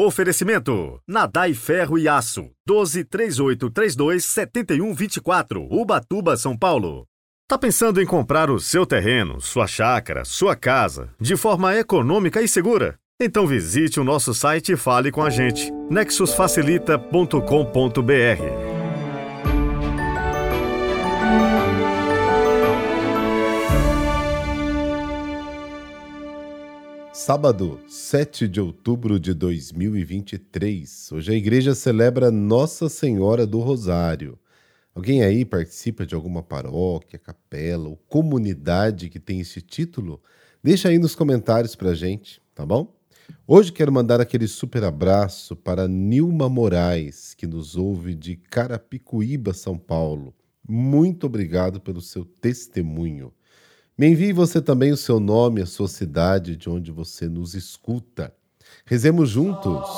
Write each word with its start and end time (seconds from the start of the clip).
Oferecimento: 0.00 1.00
Nadai 1.08 1.54
Ferro 1.54 1.98
e 1.98 2.06
Aço, 2.06 2.52
12 2.64 3.02
3832 3.02 4.24
7124, 4.24 5.66
Ubatuba, 5.68 6.36
São 6.36 6.56
Paulo. 6.56 7.04
Tá 7.48 7.58
pensando 7.58 8.00
em 8.00 8.06
comprar 8.06 8.48
o 8.48 8.60
seu 8.60 8.86
terreno, 8.86 9.40
sua 9.40 9.66
chácara, 9.66 10.24
sua 10.24 10.54
casa, 10.54 11.10
de 11.20 11.36
forma 11.36 11.74
econômica 11.74 12.40
e 12.40 12.46
segura? 12.46 12.94
Então 13.20 13.44
visite 13.44 13.98
o 13.98 14.04
nosso 14.04 14.32
site 14.32 14.74
e 14.74 14.76
fale 14.76 15.10
com 15.10 15.20
a 15.20 15.30
gente. 15.30 15.68
nexusfacilita.com.br 15.90 18.67
Sábado, 27.28 27.78
7 27.86 28.48
de 28.48 28.58
outubro 28.58 29.20
de 29.20 29.34
2023. 29.34 31.12
Hoje 31.12 31.30
a 31.30 31.34
igreja 31.34 31.74
celebra 31.74 32.30
Nossa 32.30 32.88
Senhora 32.88 33.46
do 33.46 33.58
Rosário. 33.58 34.38
Alguém 34.94 35.22
aí 35.22 35.44
participa 35.44 36.06
de 36.06 36.14
alguma 36.14 36.42
paróquia, 36.42 37.18
capela 37.18 37.86
ou 37.86 37.98
comunidade 38.08 39.10
que 39.10 39.20
tem 39.20 39.40
esse 39.40 39.60
título? 39.60 40.22
Deixa 40.64 40.88
aí 40.88 40.98
nos 40.98 41.14
comentários 41.14 41.76
pra 41.76 41.92
gente, 41.92 42.40
tá 42.54 42.64
bom? 42.64 42.96
Hoje 43.46 43.72
quero 43.72 43.92
mandar 43.92 44.22
aquele 44.22 44.48
super 44.48 44.82
abraço 44.82 45.54
para 45.54 45.86
Nilma 45.86 46.48
Moraes, 46.48 47.34
que 47.34 47.46
nos 47.46 47.76
ouve 47.76 48.14
de 48.14 48.36
Carapicuíba, 48.36 49.52
São 49.52 49.76
Paulo. 49.76 50.34
Muito 50.66 51.26
obrigado 51.26 51.78
pelo 51.78 52.00
seu 52.00 52.24
testemunho. 52.24 53.30
Me 53.98 54.06
envie 54.06 54.32
você 54.32 54.62
também 54.62 54.92
o 54.92 54.96
seu 54.96 55.18
nome, 55.18 55.60
a 55.60 55.66
sua 55.66 55.88
cidade, 55.88 56.54
de 56.54 56.70
onde 56.70 56.92
você 56.92 57.28
nos 57.28 57.54
escuta. 57.54 58.32
Rezemos 58.86 59.28
juntos. 59.28 59.90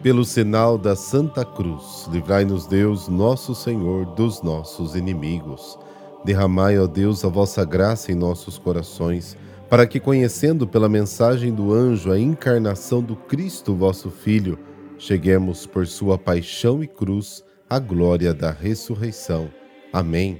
Pelo 0.00 0.24
sinal 0.24 0.78
da 0.78 0.94
Santa 0.94 1.44
Cruz, 1.44 2.08
livrai-nos 2.12 2.64
Deus, 2.64 3.08
nosso 3.08 3.52
Senhor, 3.52 4.06
dos 4.14 4.40
nossos 4.40 4.94
inimigos. 4.94 5.76
Derramai, 6.24 6.78
ó 6.78 6.86
Deus, 6.86 7.24
a 7.24 7.28
vossa 7.28 7.64
graça 7.64 8.12
em 8.12 8.14
nossos 8.14 8.56
corações, 8.56 9.36
para 9.68 9.84
que, 9.84 9.98
conhecendo 9.98 10.64
pela 10.64 10.88
mensagem 10.88 11.52
do 11.52 11.74
anjo 11.74 12.12
a 12.12 12.20
encarnação 12.20 13.02
do 13.02 13.16
Cristo, 13.16 13.74
vosso 13.74 14.10
Filho, 14.10 14.69
cheguemos 15.00 15.64
por 15.66 15.86
sua 15.86 16.18
paixão 16.18 16.84
e 16.84 16.86
cruz 16.86 17.42
à 17.68 17.78
glória 17.78 18.34
da 18.34 18.50
ressurreição. 18.50 19.50
Amém. 19.90 20.38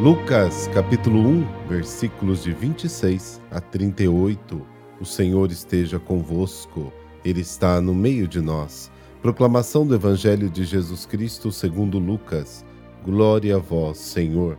Lucas 0.00 0.68
capítulo 0.68 1.18
1, 1.18 1.68
versículos 1.68 2.44
de 2.44 2.52
26 2.52 3.40
a 3.50 3.60
38. 3.60 4.66
O 5.00 5.04
Senhor 5.04 5.50
esteja 5.50 5.98
convosco, 5.98 6.92
Ele 7.24 7.40
está 7.40 7.80
no 7.80 7.92
meio 7.92 8.28
de 8.28 8.40
nós. 8.40 8.90
Proclamação 9.20 9.84
do 9.84 9.96
Evangelho 9.96 10.48
de 10.48 10.64
Jesus 10.64 11.06
Cristo 11.06 11.50
segundo 11.50 11.98
Lucas. 11.98 12.64
Glória 13.04 13.56
a 13.56 13.58
vós, 13.58 13.98
Senhor. 13.98 14.58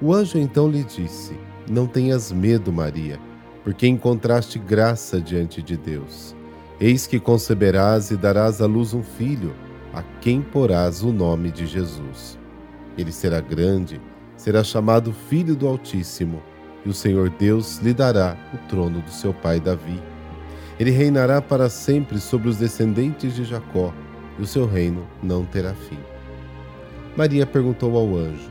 O 0.00 0.12
anjo 0.12 0.38
então 0.38 0.68
lhe 0.68 0.82
disse: 0.82 1.36
Não 1.70 1.86
tenhas 1.86 2.32
medo, 2.32 2.72
Maria, 2.72 3.18
porque 3.62 3.86
encontraste 3.86 4.58
graça 4.58 5.20
diante 5.20 5.62
de 5.62 5.76
Deus. 5.76 6.34
Eis 6.80 7.06
que 7.06 7.20
conceberás 7.20 8.10
e 8.10 8.16
darás 8.16 8.60
à 8.60 8.66
luz 8.66 8.92
um 8.92 9.02
filho, 9.02 9.54
a 9.92 10.02
quem 10.20 10.42
porás 10.42 11.02
o 11.02 11.12
nome 11.12 11.50
de 11.50 11.66
Jesus. 11.66 12.38
Ele 12.98 13.12
será 13.12 13.40
grande, 13.40 14.00
será 14.36 14.64
chamado 14.64 15.12
Filho 15.12 15.54
do 15.54 15.68
Altíssimo, 15.68 16.42
e 16.84 16.88
o 16.88 16.94
Senhor 16.94 17.30
Deus 17.30 17.78
lhe 17.78 17.94
dará 17.94 18.36
o 18.52 18.58
trono 18.68 19.00
do 19.00 19.10
seu 19.10 19.32
pai 19.32 19.60
Davi. 19.60 20.02
Ele 20.78 20.90
reinará 20.90 21.40
para 21.40 21.68
sempre 21.70 22.18
sobre 22.18 22.48
os 22.48 22.56
descendentes 22.56 23.34
de 23.34 23.44
Jacó, 23.44 23.92
e 24.38 24.42
o 24.42 24.46
seu 24.46 24.66
reino 24.66 25.06
não 25.22 25.44
terá 25.44 25.72
fim. 25.72 25.98
Maria 27.16 27.46
perguntou 27.46 27.96
ao 27.96 28.16
anjo: 28.16 28.50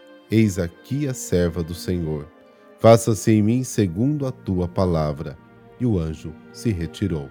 Eis 0.31 0.57
aqui 0.57 1.09
a 1.09 1.13
serva 1.13 1.61
do 1.61 1.75
Senhor. 1.75 2.25
Faça-se 2.79 3.33
em 3.33 3.43
mim 3.43 3.65
segundo 3.65 4.25
a 4.25 4.31
tua 4.31 4.65
palavra. 4.65 5.37
E 5.77 5.85
o 5.85 5.99
anjo 5.99 6.33
se 6.53 6.71
retirou. 6.71 7.29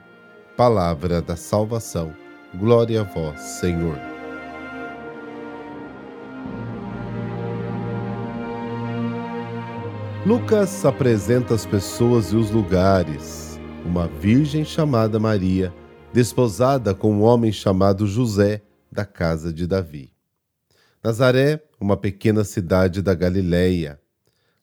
Palavra 0.55 1.23
da 1.23 1.35
salvação. 1.35 2.15
Glória 2.55 3.01
a 3.01 3.05
vós, 3.05 3.41
Senhor. 3.41 3.97
Lucas 10.27 10.85
apresenta 10.85 11.55
as 11.55 11.65
pessoas 11.65 12.27
e 12.33 12.37
os 12.37 12.51
lugares. 12.51 13.59
Uma 13.87 14.09
virgem 14.09 14.63
chamada 14.63 15.19
Maria, 15.19 15.73
desposada 16.13 16.95
com 16.95 17.15
um 17.15 17.23
homem 17.23 17.51
chamado 17.51 18.07
José, 18.07 18.61
da 18.93 19.07
casa 19.07 19.51
de 19.51 19.67
Davi. 19.67 20.13
Nazaré, 21.03 21.63
uma 21.81 21.97
pequena 21.97 22.45
cidade 22.45 23.01
da 23.01 23.15
Galileia. 23.15 23.99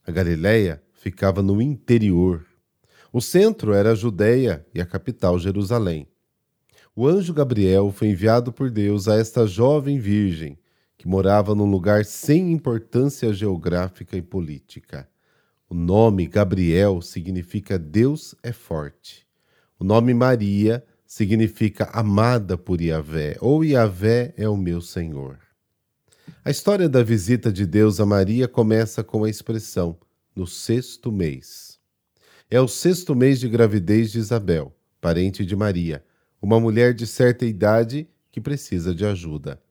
A 0.06 0.12
Galileia 0.12 0.82
ficava 0.94 1.42
no 1.42 1.62
interior. 1.62 2.46
O 3.12 3.20
centro 3.20 3.74
era 3.74 3.92
a 3.92 3.96
Judéia 3.96 4.66
e 4.74 4.80
a 4.80 4.86
capital 4.86 5.40
Jerusalém. 5.40 6.08
O 6.96 7.08
anjo 7.08 7.34
Gabriel 7.34 7.92
foi 7.92 8.10
enviado 8.10 8.54
por 8.54 8.70
Deus 8.70 9.08
a 9.08 9.16
esta 9.16 9.48
jovem 9.48 10.00
virgem 10.00 10.58
que 10.98 11.08
morava 11.08 11.54
num 11.54 11.70
lugar 11.70 12.06
sem 12.06 12.52
importância 12.52 13.32
geográfica 13.32 14.18
e 14.18 14.22
política. 14.22 15.08
O 15.70 15.76
nome 15.76 16.26
Gabriel 16.26 17.02
significa 17.02 17.78
Deus 17.78 18.34
é 18.42 18.52
forte. 18.52 19.28
O 19.80 19.84
nome 19.84 20.14
Maria 20.14 20.84
significa 21.06 21.86
amada 21.94 22.58
por 22.58 22.82
Yahvé, 22.82 23.38
ou 23.40 23.64
Yahvé 23.64 24.34
é 24.36 24.50
o 24.50 24.58
meu 24.58 24.82
Senhor. 24.82 25.47
A 26.44 26.50
história 26.50 26.88
da 26.88 27.04
visita 27.04 27.52
de 27.52 27.66
Deus 27.66 28.00
a 28.00 28.06
Maria 28.06 28.48
começa 28.48 29.04
com 29.04 29.24
a 29.24 29.30
expressão 29.30 29.98
no 30.36 30.48
sexto 30.48 31.12
mês. 31.12 31.78
É 32.50 32.62
o 32.62 32.68
sexto 32.68 33.14
mês 33.14 33.40
de 33.40 33.50
gravidez 33.50 34.12
de 34.12 34.20
Isabel, 34.20 34.74
parente 35.02 35.46
de 35.46 35.56
Maria, 35.56 36.06
uma 36.42 36.60
mulher 36.60 36.94
de 36.94 37.06
certa 37.06 37.46
idade 37.46 38.08
que 38.32 38.40
precisa 38.40 38.96
de 38.96 39.06
ajuda. 39.06 39.62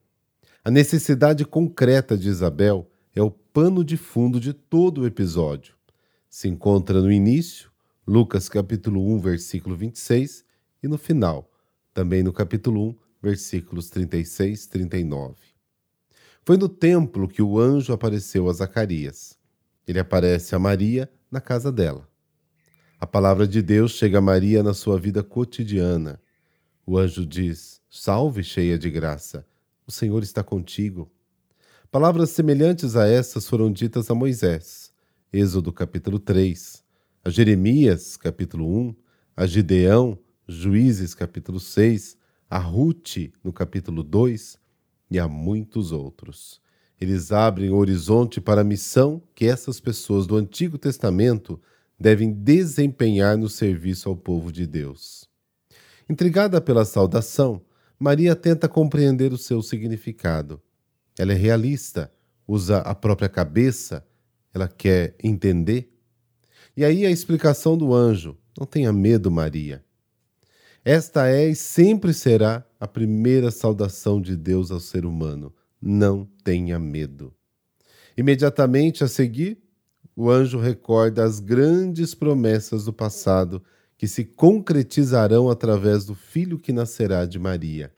A 0.64 0.70
necessidade 0.70 1.44
concreta 1.44 2.16
de 2.16 2.28
Isabel 2.28 2.90
é 3.14 3.22
o 3.22 3.30
pano 3.30 3.82
de 3.82 3.96
fundo 3.96 4.38
de 4.38 4.52
todo 4.52 5.00
o 5.00 5.06
episódio. 5.06 5.74
Se 6.28 6.48
encontra 6.48 7.00
no 7.00 7.10
início, 7.10 7.70
Lucas 8.06 8.48
capítulo 8.48 9.00
1, 9.14 9.18
versículo 9.20 9.74
26, 9.76 10.44
e 10.82 10.88
no 10.88 10.98
final, 10.98 11.50
também 11.94 12.22
no 12.22 12.32
capítulo 12.32 12.90
1, 12.90 12.96
versículos 13.22 13.88
36 13.88 14.64
e 14.64 14.68
39. 14.68 15.55
Foi 16.46 16.56
no 16.56 16.69
templo 16.69 17.26
que 17.26 17.43
o 17.43 17.58
anjo 17.58 17.93
apareceu 17.93 18.48
a 18.48 18.52
Zacarias. 18.52 19.37
Ele 19.84 19.98
aparece 19.98 20.54
a 20.54 20.60
Maria 20.60 21.10
na 21.28 21.40
casa 21.40 21.72
dela. 21.72 22.08
A 23.00 23.06
palavra 23.06 23.48
de 23.48 23.60
Deus 23.60 23.90
chega 23.90 24.19
a 24.19 24.20
Maria 24.20 24.62
na 24.62 24.72
sua 24.72 24.96
vida 24.96 25.25
cotidiana. 25.25 26.20
O 26.87 26.96
anjo 26.96 27.26
diz: 27.26 27.81
Salve, 27.90 28.44
cheia 28.44 28.78
de 28.78 28.88
graça, 28.88 29.44
o 29.88 29.90
Senhor 29.90 30.22
está 30.22 30.44
contigo. 30.44 31.10
Palavras 31.90 32.31
semelhantes 32.31 32.94
a 32.94 33.08
essas 33.08 33.49
foram 33.49 33.72
ditas 33.72 34.08
a 34.08 34.14
Moisés, 34.14 34.92
Êxodo 35.32 35.72
capítulo 35.72 36.20
3, 36.20 36.81
a 37.25 37.28
Jeremias, 37.28 38.16
capítulo 38.16 38.72
1, 38.72 38.94
a 39.37 39.46
Gideão, 39.46 40.16
Juízes 40.46 41.12
capítulo 41.12 41.58
6, 41.58 42.16
a 42.49 42.58
Ruth, 42.58 43.32
no 43.42 43.52
capítulo 43.52 44.04
2, 44.04 44.64
e 45.10 45.18
a 45.18 45.28
muitos 45.28 45.92
outros. 45.92 46.60
Eles 47.00 47.30
abrem 47.30 47.70
o 47.70 47.76
horizonte 47.76 48.40
para 48.40 48.62
a 48.62 48.64
missão 48.64 49.22
que 49.34 49.46
essas 49.46 49.78
pessoas 49.80 50.26
do 50.26 50.36
Antigo 50.36 50.78
Testamento 50.78 51.60
devem 51.98 52.32
desempenhar 52.32 53.36
no 53.36 53.48
serviço 53.48 54.08
ao 54.08 54.16
povo 54.16 54.50
de 54.50 54.66
Deus. 54.66 55.28
Intrigada 56.08 56.60
pela 56.60 56.84
saudação, 56.84 57.60
Maria 57.98 58.36
tenta 58.36 58.68
compreender 58.68 59.32
o 59.32 59.38
seu 59.38 59.62
significado. 59.62 60.60
Ela 61.18 61.32
é 61.32 61.36
realista, 61.36 62.12
usa 62.46 62.78
a 62.78 62.94
própria 62.94 63.28
cabeça, 63.28 64.06
ela 64.52 64.68
quer 64.68 65.14
entender. 65.22 65.92
E 66.76 66.84
aí 66.84 67.06
a 67.06 67.10
explicação 67.10 67.76
do 67.76 67.94
anjo: 67.94 68.36
não 68.58 68.66
tenha 68.66 68.92
medo, 68.92 69.30
Maria. 69.30 69.84
Esta 70.88 71.26
é 71.28 71.48
e 71.48 71.56
sempre 71.56 72.14
será 72.14 72.64
a 72.78 72.86
primeira 72.86 73.50
saudação 73.50 74.22
de 74.22 74.36
Deus 74.36 74.70
ao 74.70 74.78
ser 74.78 75.04
humano. 75.04 75.52
Não 75.82 76.28
tenha 76.44 76.78
medo. 76.78 77.34
Imediatamente 78.16 79.02
a 79.02 79.08
seguir, 79.08 79.58
o 80.14 80.30
anjo 80.30 80.60
recorda 80.60 81.24
as 81.24 81.40
grandes 81.40 82.14
promessas 82.14 82.84
do 82.84 82.92
passado 82.92 83.60
que 83.98 84.06
se 84.06 84.24
concretizarão 84.24 85.50
através 85.50 86.04
do 86.04 86.14
filho 86.14 86.56
que 86.56 86.72
nascerá 86.72 87.26
de 87.26 87.36
Maria. 87.36 87.92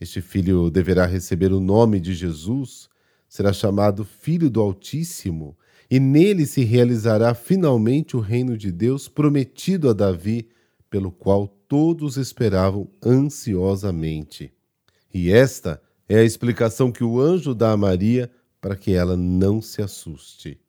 Este 0.00 0.20
filho 0.20 0.70
deverá 0.70 1.06
receber 1.06 1.52
o 1.52 1.58
nome 1.58 1.98
de 1.98 2.14
Jesus, 2.14 2.88
será 3.28 3.52
chamado 3.52 4.04
Filho 4.04 4.48
do 4.48 4.60
Altíssimo, 4.60 5.58
e 5.90 5.98
nele 5.98 6.46
se 6.46 6.62
realizará 6.62 7.34
finalmente 7.34 8.16
o 8.16 8.20
reino 8.20 8.56
de 8.56 8.70
Deus 8.70 9.08
prometido 9.08 9.90
a 9.90 9.92
Davi, 9.92 10.48
pelo 10.88 11.10
qual 11.10 11.58
todos 11.72 12.18
esperavam 12.18 12.86
ansiosamente. 13.02 14.52
E 15.14 15.32
esta 15.32 15.80
é 16.06 16.18
a 16.18 16.22
explicação 16.22 16.92
que 16.92 17.02
o 17.02 17.18
anjo 17.18 17.54
dá 17.54 17.72
a 17.72 17.76
Maria 17.78 18.30
para 18.60 18.76
que 18.76 18.92
ela 18.92 19.16
não 19.16 19.62
se 19.62 19.80
assuste. 19.80 20.60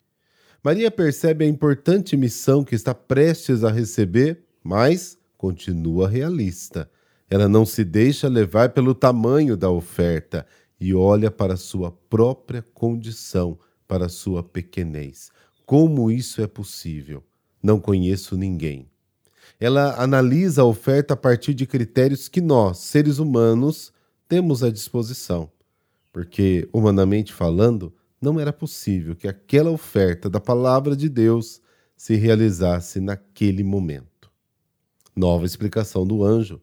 Maria 0.63 0.89
percebe 0.89 1.43
a 1.43 1.47
importante 1.49 2.15
missão 2.15 2.63
que 2.63 2.73
está 2.73 2.95
prestes 2.95 3.65
a 3.65 3.69
receber, 3.69 4.45
mas 4.63 5.17
continua 5.37 6.07
realista. 6.07 6.89
Ela 7.29 7.49
não 7.49 7.65
se 7.65 7.83
deixa 7.83 8.29
levar 8.29 8.69
pelo 8.69 8.95
tamanho 8.95 9.57
da 9.57 9.69
oferta 9.69 10.47
e 10.79 10.93
olha 10.93 11.29
para 11.29 11.57
sua 11.57 11.91
própria 11.91 12.61
condição, 12.73 13.59
para 13.85 14.07
sua 14.07 14.41
pequenez. 14.41 15.31
Como 15.65 16.09
isso 16.09 16.41
é 16.41 16.47
possível? 16.47 17.21
Não 17.61 17.77
conheço 17.77 18.37
ninguém 18.37 18.87
ela 19.63 19.95
analisa 19.95 20.61
a 20.61 20.65
oferta 20.65 21.13
a 21.13 21.17
partir 21.17 21.53
de 21.53 21.65
critérios 21.65 22.27
que 22.27 22.41
nós, 22.41 22.79
seres 22.79 23.17
humanos, 23.17 23.93
temos 24.27 24.61
à 24.61 24.69
disposição. 24.69 25.49
Porque, 26.11 26.67
humanamente 26.73 27.31
falando, 27.31 27.93
não 28.21 28.41
era 28.41 28.51
possível 28.51 29.15
que 29.15 29.25
aquela 29.25 29.71
oferta 29.71 30.29
da 30.29 30.41
palavra 30.41 30.97
de 30.97 31.07
Deus 31.07 31.61
se 31.95 32.15
realizasse 32.15 32.99
naquele 32.99 33.63
momento. 33.63 34.29
Nova 35.15 35.45
explicação 35.45 36.05
do 36.05 36.25
anjo: 36.25 36.61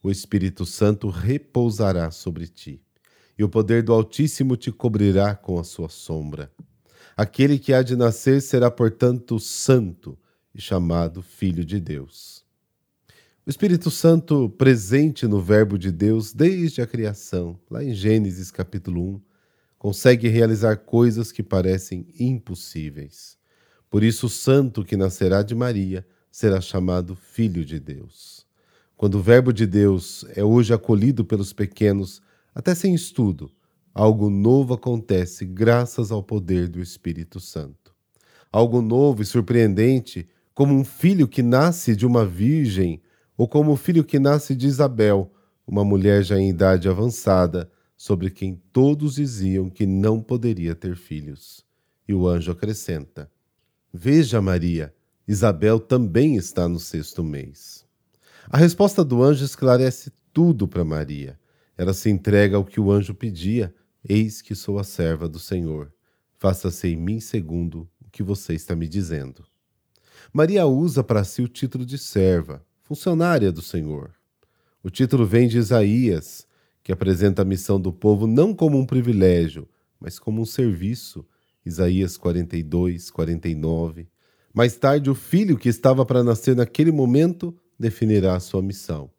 o 0.00 0.08
Espírito 0.08 0.64
Santo 0.64 1.08
repousará 1.08 2.12
sobre 2.12 2.46
ti, 2.46 2.80
e 3.36 3.42
o 3.42 3.48
poder 3.48 3.82
do 3.82 3.92
Altíssimo 3.92 4.56
te 4.56 4.70
cobrirá 4.70 5.34
com 5.34 5.58
a 5.58 5.64
sua 5.64 5.88
sombra. 5.88 6.48
Aquele 7.16 7.58
que 7.58 7.72
há 7.72 7.82
de 7.82 7.96
nascer 7.96 8.40
será, 8.40 8.70
portanto, 8.70 9.40
santo 9.40 10.16
e 10.56 10.60
chamado 10.62 11.20
Filho 11.20 11.64
de 11.64 11.78
Deus. 11.78 12.42
O 13.46 13.50
Espírito 13.50 13.90
Santo 13.90 14.48
presente 14.48 15.26
no 15.26 15.40
Verbo 15.40 15.78
de 15.78 15.92
Deus 15.92 16.32
desde 16.32 16.80
a 16.80 16.86
criação, 16.86 17.60
lá 17.70 17.84
em 17.84 17.92
Gênesis 17.92 18.50
capítulo 18.50 19.16
1, 19.16 19.20
consegue 19.78 20.28
realizar 20.28 20.78
coisas 20.78 21.30
que 21.30 21.42
parecem 21.42 22.08
impossíveis. 22.18 23.36
Por 23.90 24.02
isso, 24.02 24.26
o 24.26 24.30
santo 24.30 24.82
que 24.82 24.96
nascerá 24.96 25.42
de 25.42 25.54
Maria 25.54 26.04
será 26.32 26.60
chamado 26.60 27.14
Filho 27.14 27.64
de 27.64 27.78
Deus. 27.78 28.46
Quando 28.96 29.16
o 29.16 29.22
Verbo 29.22 29.52
de 29.52 29.66
Deus 29.66 30.24
é 30.34 30.42
hoje 30.42 30.72
acolhido 30.72 31.22
pelos 31.22 31.52
pequenos, 31.52 32.22
até 32.54 32.74
sem 32.74 32.94
estudo, 32.94 33.52
algo 33.92 34.30
novo 34.30 34.72
acontece 34.72 35.44
graças 35.44 36.10
ao 36.10 36.22
poder 36.22 36.66
do 36.66 36.80
Espírito 36.80 37.38
Santo. 37.40 37.94
Algo 38.50 38.80
novo 38.80 39.22
e 39.22 39.26
surpreendente 39.26 40.26
como 40.56 40.72
um 40.72 40.82
filho 40.82 41.28
que 41.28 41.42
nasce 41.42 41.94
de 41.94 42.06
uma 42.06 42.24
virgem, 42.24 43.02
ou 43.36 43.46
como 43.46 43.72
o 43.72 43.76
filho 43.76 44.02
que 44.02 44.18
nasce 44.18 44.56
de 44.56 44.66
Isabel, 44.66 45.30
uma 45.66 45.84
mulher 45.84 46.22
já 46.22 46.38
em 46.38 46.48
idade 46.48 46.88
avançada, 46.88 47.70
sobre 47.94 48.30
quem 48.30 48.58
todos 48.72 49.16
diziam 49.16 49.68
que 49.68 49.84
não 49.84 50.18
poderia 50.18 50.74
ter 50.74 50.96
filhos. 50.96 51.62
E 52.08 52.14
o 52.14 52.26
anjo 52.26 52.50
acrescenta: 52.50 53.30
Veja, 53.92 54.40
Maria, 54.40 54.94
Isabel 55.28 55.78
também 55.78 56.36
está 56.36 56.66
no 56.66 56.80
sexto 56.80 57.22
mês. 57.22 57.84
A 58.48 58.56
resposta 58.56 59.04
do 59.04 59.22
anjo 59.22 59.44
esclarece 59.44 60.10
tudo 60.32 60.66
para 60.66 60.82
Maria. 60.86 61.38
Ela 61.76 61.92
se 61.92 62.08
entrega 62.08 62.56
ao 62.56 62.64
que 62.64 62.80
o 62.80 62.90
anjo 62.90 63.14
pedia: 63.14 63.74
Eis 64.02 64.40
que 64.40 64.54
sou 64.54 64.78
a 64.78 64.84
serva 64.84 65.28
do 65.28 65.38
Senhor. 65.38 65.92
Faça-se 66.38 66.88
em 66.88 66.96
mim 66.96 67.20
segundo 67.20 67.86
o 68.00 68.10
que 68.10 68.22
você 68.22 68.54
está 68.54 68.74
me 68.74 68.88
dizendo. 68.88 69.44
Maria 70.36 70.66
usa 70.66 71.02
para 71.02 71.24
si 71.24 71.40
o 71.40 71.48
título 71.48 71.86
de 71.86 71.96
serva, 71.96 72.62
funcionária 72.82 73.50
do 73.50 73.62
Senhor. 73.62 74.12
O 74.82 74.90
título 74.90 75.24
vem 75.24 75.48
de 75.48 75.56
Isaías, 75.56 76.46
que 76.82 76.92
apresenta 76.92 77.40
a 77.40 77.44
missão 77.46 77.80
do 77.80 77.90
povo 77.90 78.26
não 78.26 78.52
como 78.52 78.78
um 78.78 78.84
privilégio, 78.84 79.66
mas 79.98 80.18
como 80.18 80.42
um 80.42 80.44
serviço. 80.44 81.24
Isaías 81.64 82.18
42, 82.18 83.10
49. 83.10 84.08
Mais 84.52 84.76
tarde, 84.76 85.08
o 85.08 85.14
filho 85.14 85.56
que 85.56 85.70
estava 85.70 86.04
para 86.04 86.22
nascer 86.22 86.54
naquele 86.54 86.92
momento 86.92 87.56
definirá 87.78 88.36
a 88.36 88.40
sua 88.40 88.60
missão. 88.60 89.10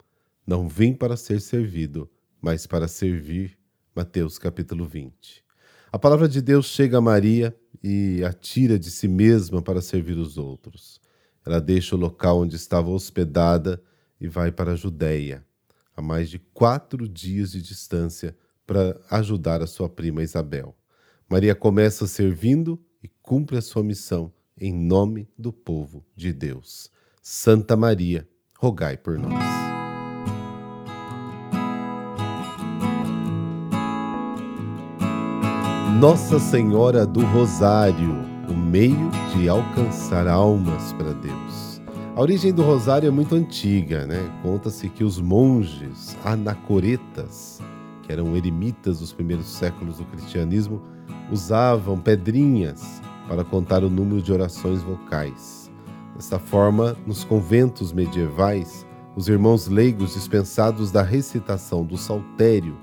Não 0.45 0.69
vim 0.69 0.93
para 0.93 1.17
ser 1.17 1.41
servido, 1.41 2.07
mas 2.39 2.67
para 2.67 2.87
servir. 2.87 3.57
Mateus 3.95 4.37
capítulo 4.37 4.85
20. 4.85 5.43
A 5.91 5.97
palavra 5.97 6.29
de 6.29 6.43
Deus 6.43 6.67
chega 6.67 6.99
a 6.99 7.01
Maria 7.01 7.57
e 7.83 8.23
a 8.23 8.31
tira 8.31 8.77
de 8.77 8.91
si 8.91 9.07
mesma 9.07 9.63
para 9.63 9.81
servir 9.81 10.15
os 10.15 10.37
outros. 10.37 11.06
Ela 11.47 11.61
deixa 11.61 11.95
o 11.95 11.97
local 11.97 12.41
onde 12.41 12.57
estava 12.57 12.89
hospedada 12.89 13.81
e 14.19 14.27
vai 14.27 14.51
para 14.51 14.73
a 14.73 14.75
Judéia, 14.75 15.45
a 15.95 16.01
mais 16.01 16.29
de 16.29 16.39
quatro 16.39 17.07
dias 17.07 17.53
de 17.53 17.61
distância, 17.61 18.35
para 18.65 18.99
ajudar 19.09 19.61
a 19.61 19.65
sua 19.65 19.87
prima 19.87 20.21
Isabel. 20.21 20.75
Maria 21.29 21.55
começa 21.55 22.05
servindo 22.05 22.77
e 23.01 23.07
cumpre 23.21 23.55
a 23.55 23.61
sua 23.61 23.81
missão 23.81 24.29
em 24.59 24.73
nome 24.73 25.29
do 25.37 25.53
povo 25.53 26.05
de 26.17 26.33
Deus. 26.33 26.91
Santa 27.23 27.77
Maria, 27.77 28.27
rogai 28.59 28.97
por 28.97 29.17
nós. 29.17 29.41
Nossa 35.97 36.39
Senhora 36.39 37.05
do 37.05 37.21
Rosário 37.21 38.26
meio 38.67 39.09
de 39.33 39.47
alcançar 39.47 40.27
almas 40.27 40.91
para 40.93 41.13
Deus. 41.13 41.81
A 42.15 42.21
origem 42.21 42.51
do 42.51 42.63
rosário 42.63 43.07
é 43.07 43.11
muito 43.11 43.33
antiga, 43.35 44.05
né? 44.05 44.29
Conta-se 44.43 44.89
que 44.89 45.03
os 45.03 45.21
monges 45.21 46.17
anacoretas, 46.25 47.61
que 48.03 48.11
eram 48.11 48.35
eremitas 48.35 48.99
dos 48.99 49.13
primeiros 49.13 49.45
séculos 49.47 49.97
do 49.97 50.05
cristianismo, 50.05 50.81
usavam 51.31 51.97
pedrinhas 51.97 53.01
para 53.27 53.43
contar 53.43 53.83
o 53.83 53.89
número 53.89 54.21
de 54.21 54.33
orações 54.33 54.81
vocais. 54.81 55.71
Desta 56.15 56.39
forma, 56.39 56.97
nos 57.05 57.23
conventos 57.23 57.93
medievais, 57.93 58.85
os 59.15 59.29
irmãos 59.29 59.67
leigos 59.67 60.13
dispensados 60.13 60.91
da 60.91 61.03
recitação 61.03 61.85
do 61.85 61.97
saltério, 61.97 62.75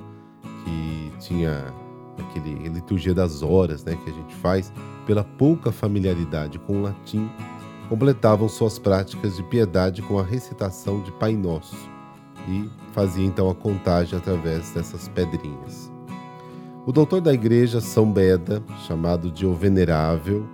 que 0.64 1.12
tinha 1.18 1.74
aquele 2.18 2.68
liturgia 2.68 3.12
das 3.12 3.42
horas, 3.42 3.84
né, 3.84 3.96
que 4.02 4.10
a 4.10 4.12
gente 4.12 4.34
faz, 4.36 4.72
pela 5.06 5.24
pouca 5.24 5.70
familiaridade 5.70 6.58
com 6.58 6.78
o 6.78 6.82
latim, 6.82 7.30
completavam 7.88 8.48
suas 8.48 8.78
práticas 8.78 9.36
de 9.36 9.42
piedade 9.44 10.02
com 10.02 10.18
a 10.18 10.22
recitação 10.22 11.02
de 11.02 11.12
Pai 11.12 11.34
Nosso 11.34 11.76
e 12.48 12.68
fazia 12.92 13.24
então 13.24 13.48
a 13.50 13.54
contagem 13.54 14.18
através 14.18 14.70
dessas 14.70 15.08
pedrinhas. 15.08 15.92
O 16.86 16.92
doutor 16.92 17.20
da 17.20 17.32
igreja 17.32 17.80
São 17.80 18.10
Beda, 18.10 18.62
chamado 18.86 19.30
de 19.30 19.46
O 19.46 19.54
Venerável, 19.54 20.46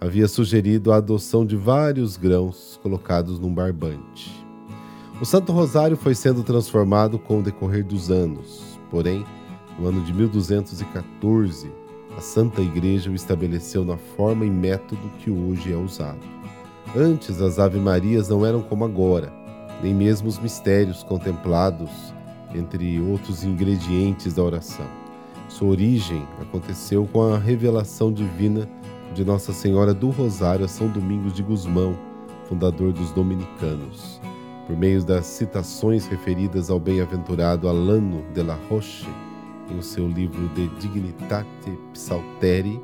havia 0.00 0.28
sugerido 0.28 0.92
a 0.92 0.96
adoção 0.96 1.44
de 1.46 1.56
vários 1.56 2.16
grãos 2.16 2.78
colocados 2.82 3.40
num 3.40 3.52
barbante. 3.52 4.46
O 5.20 5.24
Santo 5.24 5.50
Rosário 5.52 5.96
foi 5.96 6.14
sendo 6.14 6.44
transformado 6.44 7.18
com 7.18 7.40
o 7.40 7.42
decorrer 7.42 7.84
dos 7.84 8.10
anos, 8.10 8.78
porém, 8.90 9.24
no 9.78 9.88
ano 9.88 10.04
de 10.04 10.12
1214, 10.12 11.70
a 12.16 12.20
Santa 12.20 12.60
Igreja 12.60 13.10
o 13.10 13.14
estabeleceu 13.14 13.84
na 13.84 13.96
forma 13.96 14.44
e 14.44 14.50
método 14.50 15.10
que 15.18 15.30
hoje 15.30 15.72
é 15.72 15.76
usado. 15.76 16.20
Antes, 16.96 17.40
as 17.40 17.58
Ave-Marias 17.58 18.28
não 18.28 18.44
eram 18.44 18.62
como 18.62 18.84
agora, 18.84 19.32
nem 19.82 19.94
mesmo 19.94 20.28
os 20.28 20.38
mistérios 20.38 21.02
contemplados, 21.02 21.90
entre 22.54 23.00
outros 23.00 23.44
ingredientes 23.44 24.34
da 24.34 24.42
oração. 24.42 24.86
Sua 25.48 25.68
origem 25.68 26.26
aconteceu 26.40 27.06
com 27.12 27.22
a 27.22 27.38
revelação 27.38 28.12
divina 28.12 28.68
de 29.14 29.24
Nossa 29.24 29.52
Senhora 29.52 29.92
do 29.92 30.10
Rosário 30.10 30.64
a 30.64 30.68
São 30.68 30.88
Domingos 30.88 31.32
de 31.32 31.42
Gusmão, 31.42 31.96
fundador 32.48 32.92
dos 32.92 33.10
dominicanos. 33.12 34.20
Por 34.66 34.76
meio 34.76 35.02
das 35.04 35.26
citações 35.26 36.06
referidas 36.06 36.70
ao 36.70 36.78
bem-aventurado 36.78 37.68
Alano 37.68 38.22
de 38.34 38.42
la 38.42 38.58
Roche, 38.68 39.08
em 39.70 39.82
seu 39.82 40.08
livro 40.08 40.48
De 40.48 40.68
Dignitate 40.78 41.78
Psalteri, 41.92 42.80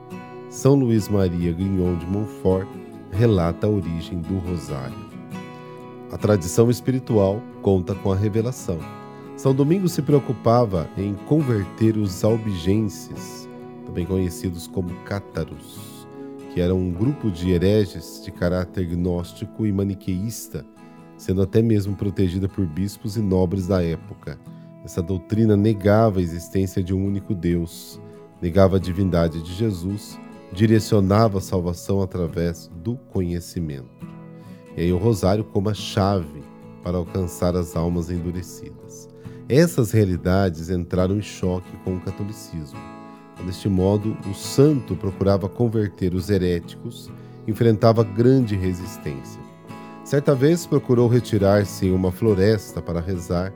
São 0.50 0.74
Luís 0.74 1.08
Maria 1.08 1.52
Grignon 1.52 1.96
de 1.96 2.06
Montfort 2.06 2.68
relata 3.10 3.66
a 3.66 3.70
origem 3.70 4.20
do 4.20 4.38
rosário. 4.38 4.96
A 6.10 6.16
tradição 6.16 6.70
espiritual 6.70 7.42
conta 7.62 7.94
com 7.94 8.12
a 8.12 8.16
revelação. 8.16 8.78
São 9.36 9.54
Domingos 9.54 9.92
se 9.92 10.02
preocupava 10.02 10.88
em 10.96 11.14
converter 11.26 11.96
os 11.96 12.22
albigenses, 12.22 13.48
também 13.84 14.06
conhecidos 14.06 14.66
como 14.66 14.94
cátaros, 15.04 16.06
que 16.52 16.60
era 16.60 16.74
um 16.74 16.92
grupo 16.92 17.30
de 17.30 17.50
hereges 17.50 18.22
de 18.24 18.30
caráter 18.30 18.86
gnóstico 18.86 19.66
e 19.66 19.72
maniqueísta, 19.72 20.64
sendo 21.16 21.42
até 21.42 21.60
mesmo 21.60 21.96
protegida 21.96 22.48
por 22.48 22.64
bispos 22.64 23.16
e 23.16 23.20
nobres 23.20 23.66
da 23.66 23.82
época. 23.82 24.38
Essa 24.84 25.02
doutrina 25.02 25.56
negava 25.56 26.18
a 26.18 26.22
existência 26.22 26.82
de 26.82 26.92
um 26.92 27.06
único 27.06 27.34
Deus, 27.34 27.98
negava 28.42 28.76
a 28.76 28.80
divindade 28.80 29.42
de 29.42 29.54
Jesus, 29.54 30.20
direcionava 30.52 31.38
a 31.38 31.40
salvação 31.40 32.02
através 32.02 32.70
do 32.82 32.96
conhecimento. 33.10 34.06
E 34.76 34.82
aí 34.82 34.92
o 34.92 34.98
rosário 34.98 35.42
como 35.42 35.70
a 35.70 35.74
chave 35.74 36.42
para 36.82 36.98
alcançar 36.98 37.56
as 37.56 37.74
almas 37.74 38.10
endurecidas. 38.10 39.08
Essas 39.48 39.90
realidades 39.90 40.68
entraram 40.68 41.16
em 41.16 41.22
choque 41.22 41.74
com 41.82 41.96
o 41.96 42.00
catolicismo. 42.00 42.78
Deste 43.46 43.68
modo, 43.68 44.16
o 44.30 44.34
santo 44.34 44.94
procurava 44.94 45.48
converter 45.48 46.14
os 46.14 46.28
heréticos, 46.28 47.10
enfrentava 47.48 48.04
grande 48.04 48.54
resistência. 48.54 49.40
Certa 50.04 50.34
vez 50.34 50.66
procurou 50.66 51.08
retirar-se 51.08 51.86
em 51.86 51.92
uma 51.92 52.12
floresta 52.12 52.82
para 52.82 53.00
rezar 53.00 53.52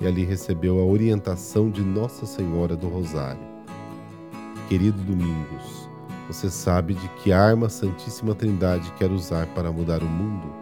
e 0.00 0.06
ali 0.06 0.24
recebeu 0.24 0.78
a 0.80 0.84
orientação 0.84 1.70
de 1.70 1.82
Nossa 1.82 2.26
Senhora 2.26 2.76
do 2.76 2.88
Rosário. 2.88 3.40
Querido 4.68 4.98
Domingos, 5.02 5.88
você 6.26 6.50
sabe 6.50 6.94
de 6.94 7.08
que 7.22 7.32
arma 7.32 7.66
a 7.66 7.70
Santíssima 7.70 8.34
Trindade 8.34 8.90
quer 8.92 9.10
usar 9.10 9.46
para 9.48 9.70
mudar 9.70 10.02
o 10.02 10.08
mundo? 10.08 10.52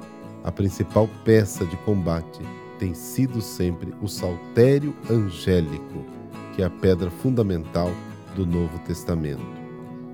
A 0.42 0.50
principal 0.50 1.08
peça 1.24 1.64
de 1.64 1.76
combate 1.78 2.40
tem 2.78 2.94
sido 2.94 3.40
sempre 3.40 3.94
o 4.00 4.08
saltério 4.08 4.94
angélico, 5.10 6.04
que 6.54 6.62
é 6.62 6.64
a 6.64 6.70
pedra 6.70 7.10
fundamental 7.10 7.90
do 8.34 8.46
Novo 8.46 8.78
Testamento. 8.80 9.46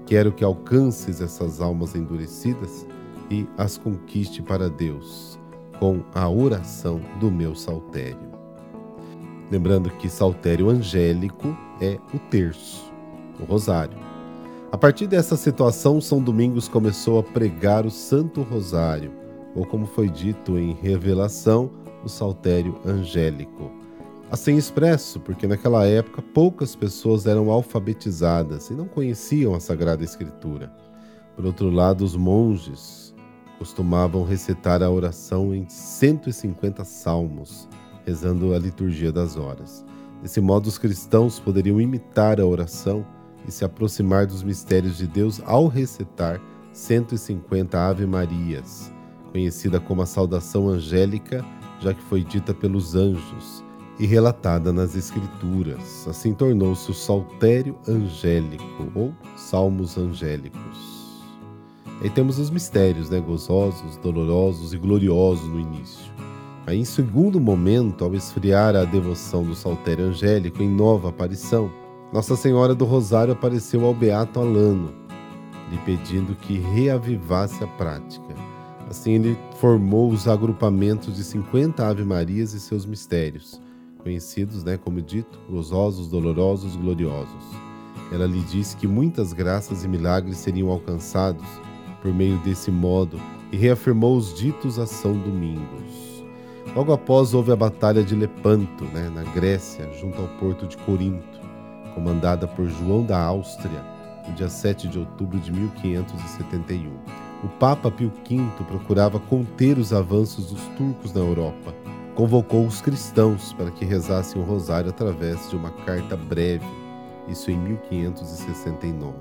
Quero 0.05 0.33
que 0.33 0.45
alcances 0.45 1.21
essas 1.21 1.61
almas 1.61 1.95
endurecidas 1.95 2.87
e 3.31 3.47
as 3.57 3.79
conquiste 3.79 4.43
para 4.43 4.69
Deus 4.69 5.39
com 5.79 6.03
a 6.15 6.29
oração 6.29 7.01
do 7.21 7.31
meu 7.31 7.55
saltério. 7.55 8.36
Lembrando 9.51 9.91
que 9.91 10.09
saltério 10.09 10.69
angélico 10.69 11.57
é 11.81 11.99
o 12.15 12.19
terço, 12.31 12.93
o 13.41 13.45
rosário. 13.45 13.99
A 14.73 14.79
partir 14.79 15.07
dessa 15.07 15.37
situação, 15.37 16.01
São 16.01 16.21
Domingos 16.21 16.69
começou 16.69 17.19
a 17.19 17.23
pregar 17.23 17.87
o 17.87 17.91
Santo 17.91 18.43
Rosário, 18.43 19.13
ou 19.55 19.65
como 19.65 19.87
foi 19.87 20.09
dito 20.09 20.59
em 20.59 20.73
Revelação, 20.73 21.71
o 22.05 22.09
saltério 22.09 22.79
angélico 22.85 23.71
assim 24.31 24.57
expresso, 24.57 25.21
porque 25.21 25.47
naquela 25.47 25.87
época 25.87 26.23
poucas 26.23 26.75
pessoas 26.75 27.27
eram 27.27 27.51
alfabetizadas 27.51 28.71
e 28.71 28.75
não 28.75 28.87
conheciam 28.87 29.55
a 29.55 29.61
Sagrada 29.61 30.05
Escritura. 30.05 30.73
Por 31.35 31.45
outro 31.45 31.71
lado, 31.71 32.05
os 32.05 32.17
monges 32.17 33.15
costumavam 33.59 34.25
recitar 34.25 34.83
a 34.83 34.91
oração 34.91 35.55
em 35.55 35.69
150 35.69 36.85
salmos, 36.85 37.69
rezando 38.07 38.55
a 38.55 38.59
liturgia 38.59 39.11
das 39.11 39.37
horas. 39.37 39.85
Desse 40.23 40.41
modo, 40.41 40.69
os 40.69 40.79
cristãos 40.79 41.39
poderiam 41.41 41.81
imitar 41.81 42.41
a 42.41 42.47
oração 42.47 43.05
e 43.47 43.51
se 43.51 43.65
aproximar 43.65 44.27
dos 44.27 44.43
mistérios 44.43 44.97
de 44.97 45.07
Deus 45.07 45.43
ao 45.45 45.67
recitar 45.67 46.41
150 46.73 47.79
Ave-Marias, 47.79 48.93
conhecida 49.33 49.81
como 49.81 50.03
a 50.03 50.07
saudação 50.07 50.69
angélica, 50.69 51.45
já 51.81 51.93
que 51.93 52.03
foi 52.03 52.25
dita 52.25 52.55
pelos 52.55 52.95
anjos 52.95 53.65
e 53.99 54.07
relatada 54.07 54.73
nas 54.73 54.95
Escrituras. 54.95 56.07
Assim 56.09 56.35
tornou-se 56.35 56.91
o 56.91 56.95
Saltério 56.95 57.77
Angélico 57.89 58.91
ou 58.95 59.13
Salmos 59.37 59.97
Angélicos. 59.97 60.97
Aí 62.03 62.11
temos 62.11 62.39
os 62.39 62.51
mistérios, 62.51 63.09
né? 63.09 63.21
gozosos, 63.21 63.97
dolorosos 63.97 64.75
e 64.75 64.77
gloriosos 64.77 65.49
no 65.49 65.59
início. 65.59 66.16
Aí, 66.67 66.81
em 66.81 66.85
segundo 66.85 67.41
momento, 67.41 68.05
ao 68.05 68.13
esfriar 68.13 68.75
a 68.75 68.85
devoção 68.85 69.45
do 69.45 69.55
Saltério 69.55 70.07
Angélico 70.07 70.61
em 70.65 70.69
nova 70.69 71.11
aparição, 71.11 71.71
Nossa 72.13 72.35
Senhora 72.35 72.75
do 72.75 72.85
Rosário 72.85 73.33
apareceu 73.33 73.85
ao 73.85 73.95
Beato 73.95 74.41
Alano, 74.41 74.93
lhe 75.71 75.79
pedindo 75.85 76.35
que 76.35 76.59
reavivasse 76.59 77.63
a 77.63 77.69
prática. 77.69 78.35
Assim, 78.91 79.13
ele 79.13 79.39
formou 79.61 80.11
os 80.11 80.27
agrupamentos 80.27 81.15
de 81.15 81.23
50 81.23 81.87
Ave-Marias 81.87 82.53
e 82.53 82.59
seus 82.59 82.85
mistérios, 82.85 83.61
conhecidos, 84.03 84.65
né, 84.65 84.77
como 84.77 85.01
dito, 85.01 85.39
gozosos, 85.49 86.09
dolorosos, 86.09 86.75
gloriosos. 86.75 87.45
Ela 88.11 88.27
lhe 88.27 88.41
disse 88.41 88.77
que 88.77 88.89
muitas 88.89 89.33
graças 89.33 89.85
e 89.85 89.89
milagres 89.89 90.39
seriam 90.39 90.69
alcançados 90.71 91.47
por 92.03 92.13
meio 92.13 92.39
desse 92.39 92.73
modo 92.73 93.21
e 93.53 93.57
reafirmou 93.57 94.17
os 94.17 94.35
ditos 94.35 94.81
a 94.81 94.87
São 94.87 95.13
Domingos. 95.13 96.16
Logo 96.75 96.93
após 96.93 97.33
houve 97.33 97.53
a 97.53 97.57
Batalha 97.57 98.03
de 98.03 98.15
Lepanto, 98.15 98.85
né, 98.85 99.11
na 99.15 99.23
Grécia, 99.23 99.89
junto 99.95 100.21
ao 100.21 100.29
porto 100.39 100.67
de 100.67 100.77
Corinto, 100.79 101.41
comandada 101.95 102.47
por 102.47 102.67
João 102.67 103.05
da 103.05 103.19
Áustria, 103.19 103.85
no 104.29 104.35
dia 104.35 104.49
7 104.49 104.89
de 104.89 104.99
outubro 104.99 105.39
de 105.39 105.53
1571. 105.53 106.91
O 107.45 107.49
Papa 107.59 107.91
Pio 107.91 108.13
V 108.29 108.65
procurava 108.67 109.19
conter 109.19 109.79
os 109.79 109.93
avanços 109.93 110.51
dos 110.51 110.63
turcos 110.77 111.13
na 111.13 111.21
Europa 111.21 111.73
convocou 112.17 112.67
os 112.67 112.81
cristãos 112.81 113.53
para 113.53 113.71
que 113.71 113.85
rezassem 113.85 114.41
o 114.41 114.45
rosário 114.45 114.89
através 114.89 115.51
de 115.51 115.55
uma 115.55 115.71
carta 115.71 116.17
breve, 116.17 116.65
isso 117.29 117.51
em 117.51 117.59
1569. 117.59 119.15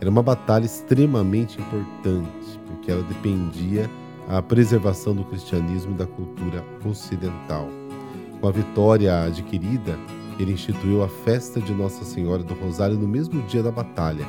Era 0.00 0.10
uma 0.10 0.22
batalha 0.22 0.66
extremamente 0.66 1.60
importante, 1.60 2.60
porque 2.66 2.90
ela 2.90 3.04
dependia 3.04 3.88
a 4.28 4.40
preservação 4.40 5.14
do 5.14 5.24
cristianismo 5.24 5.94
e 5.94 5.98
da 5.98 6.06
cultura 6.06 6.64
ocidental. 6.84 7.68
Com 8.40 8.48
a 8.48 8.52
vitória 8.52 9.24
adquirida, 9.24 9.98
ele 10.38 10.52
instituiu 10.52 11.02
a 11.02 11.08
festa 11.08 11.60
de 11.60 11.72
Nossa 11.72 12.04
Senhora 12.04 12.42
do 12.42 12.54
Rosário 12.54 12.96
no 12.96 13.06
mesmo 13.06 13.42
dia 13.42 13.62
da 13.62 13.70
batalha 13.70 14.26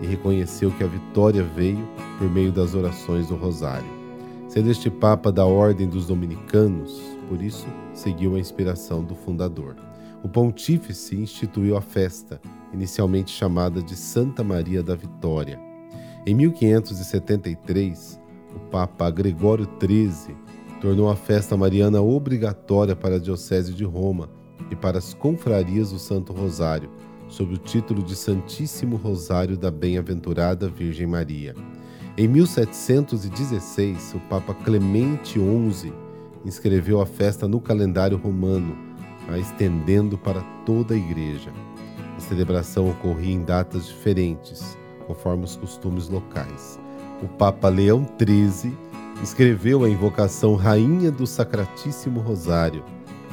e 0.00 0.06
reconheceu 0.06 0.70
que 0.70 0.82
a 0.82 0.86
vitória 0.86 1.42
veio 1.42 1.86
por 2.18 2.30
meio 2.30 2.50
das 2.50 2.74
orações 2.74 3.28
do 3.28 3.36
Rosário. 3.36 4.02
Sendo 4.48 4.70
este 4.70 4.90
Papa 4.90 5.32
da 5.32 5.46
Ordem 5.46 5.88
dos 5.88 6.06
Dominicanos, 6.06 7.00
por 7.28 7.40
isso 7.42 7.66
seguiu 7.94 8.36
a 8.36 8.38
inspiração 8.38 9.02
do 9.02 9.14
fundador. 9.14 9.76
O 10.22 10.28
pontífice 10.28 11.16
instituiu 11.16 11.76
a 11.76 11.80
festa, 11.80 12.40
inicialmente 12.72 13.30
chamada 13.30 13.82
de 13.82 13.96
Santa 13.96 14.44
Maria 14.44 14.82
da 14.82 14.94
Vitória. 14.94 15.58
Em 16.26 16.34
1573, 16.34 18.20
o 18.20 18.21
Papa 18.72 19.10
Gregório 19.10 19.68
XIII 19.78 20.34
tornou 20.80 21.10
a 21.10 21.14
festa 21.14 21.58
mariana 21.58 22.00
obrigatória 22.00 22.96
para 22.96 23.16
a 23.16 23.18
Diocese 23.18 23.74
de 23.74 23.84
Roma 23.84 24.30
e 24.70 24.74
para 24.74 24.96
as 24.96 25.12
confrarias 25.12 25.92
do 25.92 25.98
Santo 25.98 26.32
Rosário, 26.32 26.90
sob 27.28 27.52
o 27.52 27.58
título 27.58 28.02
de 28.02 28.16
Santíssimo 28.16 28.96
Rosário 28.96 29.58
da 29.58 29.70
Bem-aventurada 29.70 30.70
Virgem 30.70 31.06
Maria. 31.06 31.54
Em 32.16 32.26
1716, 32.26 34.14
o 34.14 34.20
Papa 34.20 34.54
Clemente 34.54 35.38
XI 35.38 35.92
inscreveu 36.42 36.98
a 36.98 37.04
festa 37.04 37.46
no 37.46 37.60
calendário 37.60 38.16
romano, 38.16 38.74
a 39.28 39.36
estendendo 39.36 40.16
para 40.16 40.40
toda 40.64 40.94
a 40.94 40.96
igreja. 40.96 41.52
A 42.16 42.20
celebração 42.20 42.88
ocorria 42.88 43.34
em 43.34 43.44
datas 43.44 43.86
diferentes, 43.86 44.78
conforme 45.06 45.44
os 45.44 45.56
costumes 45.56 46.08
locais. 46.08 46.80
O 47.22 47.28
Papa 47.28 47.68
Leão 47.68 48.04
XIII 48.18 48.76
escreveu 49.22 49.84
a 49.84 49.88
invocação 49.88 50.56
Rainha 50.56 51.10
do 51.10 51.24
Sacratíssimo 51.24 52.18
Rosário 52.18 52.84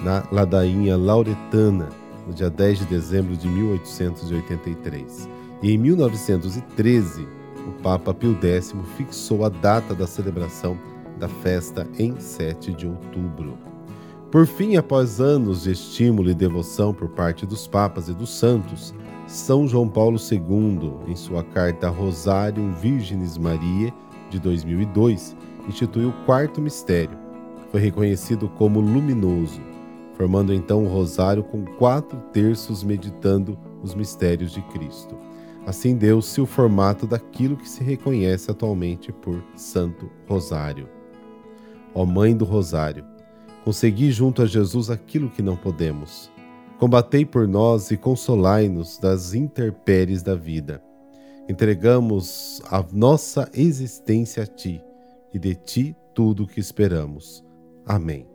na 0.04 0.24
ladainha 0.32 0.96
lauretana, 0.96 1.90
no 2.28 2.32
dia 2.32 2.52
10 2.52 2.80
de 2.80 2.86
dezembro 2.86 3.36
de 3.36 3.48
1883. 3.48 5.28
E 5.64 5.72
em 5.72 5.78
1913, 5.78 7.28
o 7.68 7.72
Papa 7.82 8.14
Pio 8.14 8.38
X 8.40 8.76
fixou 8.96 9.44
a 9.44 9.50
data 9.50 9.96
da 9.96 10.06
celebração 10.06 10.78
da 11.20 11.28
festa 11.28 11.88
em 11.98 12.20
7 12.20 12.72
de 12.74 12.86
outubro. 12.86 13.58
Por 14.32 14.46
fim, 14.46 14.76
após 14.76 15.20
anos 15.20 15.64
de 15.64 15.72
estímulo 15.72 16.30
e 16.30 16.36
devoção 16.36 16.94
por 16.94 17.10
parte 17.10 17.46
dos 17.46 17.66
papas 17.66 18.08
e 18.08 18.14
dos 18.14 18.30
santos, 18.30 18.94
São 19.30 19.68
João 19.68 19.88
Paulo 19.88 20.18
II, 20.18 20.92
em 21.08 21.16
sua 21.16 21.44
carta 21.44 21.88
Rosarium 21.88 22.72
Virginis 22.72 23.38
Mariae 23.38 23.94
de 24.28 24.40
2002, 24.40 25.38
instituiu 25.68 26.10
o 26.10 26.26
quarto 26.26 26.60
mistério. 26.60 27.16
Foi 27.72 27.80
reconhecido 27.80 28.50
como 28.50 28.80
luminoso, 28.80 29.62
formando 30.16 30.52
então 30.52 30.84
o 30.84 30.88
rosário 30.88 31.44
com 31.44 31.64
quatro 31.64 32.18
terços 32.34 32.84
meditando 32.84 33.56
os 33.84 33.94
mistérios 33.94 34.52
de 34.52 34.64
Cristo. 34.64 35.16
Assim 35.64 35.96
deu-se 35.96 36.42
o 36.42 36.48
formato 36.48 37.06
daquilo 37.06 37.56
que 37.56 37.70
se 37.70 37.84
reconhece 37.84 38.50
atualmente 38.50 39.12
por 39.12 39.44
Santo 39.56 40.10
Rosário. 40.28 40.90
Ó 41.94 42.04
Mãe 42.04 42.36
do 42.36 42.46
Rosário, 42.46 43.06
consegui 43.64 44.12
junto 44.12 44.42
a 44.42 44.48
Jesus 44.48 44.90
aquilo 44.90 45.30
que 45.30 45.44
não 45.44 45.56
podemos. 45.56 46.32
Combatei 46.80 47.26
por 47.26 47.48
nós 47.48 47.92
e 47.92 47.98
consolai-nos 47.98 48.98
das 48.98 49.34
intempéries 49.34 50.24
da 50.24 50.34
vida. 50.34 50.82
Entregamos 51.50 52.62
a 52.66 52.84
nossa 52.94 53.50
existência 53.54 54.44
a 54.44 54.48
Ti 54.48 54.82
e 55.34 55.38
de 55.38 55.56
Ti 55.56 55.96
tudo 56.16 56.44
o 56.44 56.48
que 56.48 56.60
esperamos. 56.60 57.44
Amém 57.86 58.28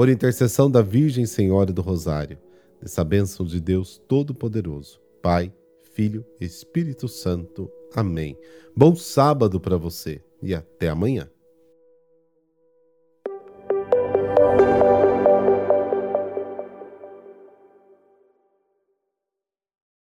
por 0.00 0.08
intercessão 0.08 0.70
da 0.70 0.80
Virgem 0.80 1.26
Senhora 1.26 1.70
do 1.70 1.82
Rosário, 1.82 2.38
dessa 2.80 3.04
bênção 3.04 3.44
de 3.44 3.60
Deus 3.60 4.00
Todo-Poderoso, 4.08 4.98
Pai, 5.22 5.52
Filho, 5.92 6.24
Espírito 6.40 7.06
Santo. 7.06 7.70
Amém. 7.94 8.34
Bom 8.74 8.96
sábado 8.96 9.60
para 9.60 9.76
você 9.76 10.22
e 10.42 10.54
até 10.54 10.88
amanhã. 10.88 11.28